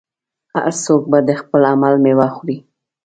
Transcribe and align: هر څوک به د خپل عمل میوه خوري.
هر 0.53 0.71
څوک 0.83 1.01
به 1.11 1.19
د 1.27 1.29
خپل 1.41 1.61
عمل 1.71 1.93
میوه 2.05 2.27
خوري. 2.35 2.57